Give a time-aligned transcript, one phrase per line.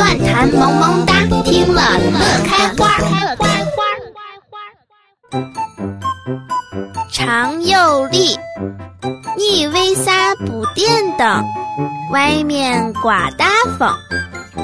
[0.00, 1.12] 乱弹萌萌哒，
[1.44, 2.88] 听了乐开花。
[7.12, 8.34] 常又立，
[9.36, 11.44] 逆微撒不电等，
[12.12, 13.94] 歪面寡搭风。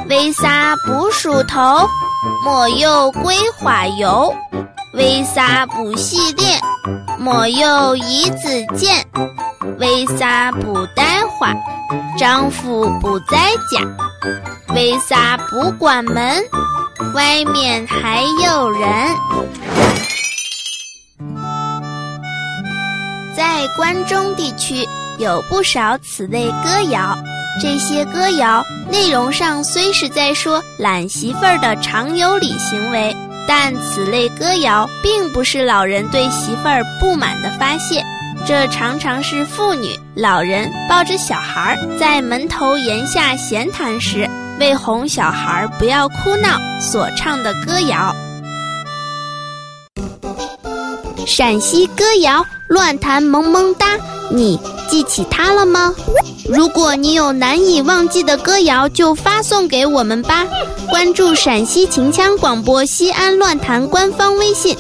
[0.09, 1.87] 微撒捕鼠头，
[2.43, 4.35] 莫又归花油。
[4.95, 6.59] 微撒不系链，
[7.19, 9.05] 莫又移子见。
[9.79, 11.53] 微撒不带花，
[12.19, 13.37] 丈夫不在
[13.71, 13.83] 家。
[14.75, 16.43] 为啥不关门，
[17.15, 18.91] 外面还有人。
[23.37, 24.87] 在关中地区
[25.19, 27.17] 有不少此类歌谣，
[27.63, 33.15] 这些歌谣内容上虽是在说懒媳妇儿的常有理行为，
[33.47, 38.05] 但此类歌谣并不是老人对媳妇儿不满的发泄，
[38.47, 44.25] 这常常是妇女、老人抱着小孩在门头檐下闲谈时，
[44.61, 48.15] 为哄小孩不要哭闹所唱的歌谣。
[51.27, 53.89] 陕西歌谣乱弹萌萌哒，
[54.31, 54.57] 你
[54.89, 55.93] 记起它了吗？
[56.49, 60.47] 如果你有难以忘记的歌谣，就发送给我们吧。
[60.89, 64.77] 关注陕西秦腔广播西安乱弹官方微信，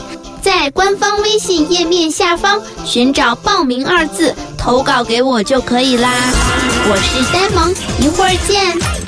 [0.47, 6.08] 在官方微信页面下方寻找“报名”二字，投稿给我就可以啦。
[6.88, 9.06] 我是呆萌，一会儿见。